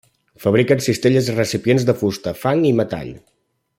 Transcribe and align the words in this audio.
Fabriquen 0.45 0.79
cistelles 0.85 1.29
i 1.33 1.35
recipients 1.35 1.85
de 1.91 1.95
fusta, 2.01 2.33
fang 2.47 2.65
i 2.71 2.73
metall. 2.81 3.13